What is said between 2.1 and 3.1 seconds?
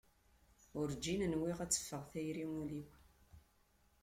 tayri ul-iw.